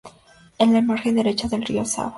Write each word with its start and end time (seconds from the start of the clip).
En 0.57 0.73
la 0.73 0.81
margen 0.81 1.13
derecha 1.13 1.47
del 1.47 1.61
río 1.63 1.85
Save. 1.85 2.09